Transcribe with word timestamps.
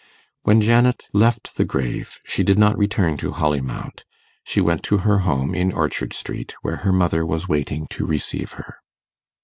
When 0.41 0.61
Janet 0.61 1.07
left 1.13 1.57
the 1.57 1.63
grave, 1.63 2.19
she 2.25 2.41
did 2.41 2.57
not 2.57 2.75
return 2.75 3.17
to 3.17 3.33
Holly 3.33 3.61
Mount; 3.61 4.03
she 4.43 4.59
went 4.59 4.81
to 4.85 4.97
her 5.05 5.19
home 5.19 5.53
in 5.53 5.71
Orchard 5.71 6.13
Street, 6.13 6.55
where 6.63 6.77
her 6.77 6.91
mother 6.91 7.23
was 7.23 7.47
waiting 7.47 7.85
to 7.91 8.07
receive 8.07 8.53
her. 8.53 8.77